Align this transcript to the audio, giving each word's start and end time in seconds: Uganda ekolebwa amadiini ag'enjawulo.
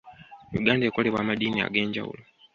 Uganda 0.59 0.83
ekolebwa 0.87 1.19
amadiini 1.21 1.59
ag'enjawulo. 1.67 2.23